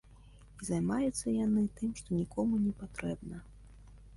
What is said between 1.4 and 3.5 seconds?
яны тым, што нікому не патрэбна.